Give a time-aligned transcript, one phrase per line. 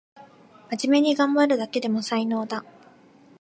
[0.71, 2.65] まじめにがんばるだけでも才能だ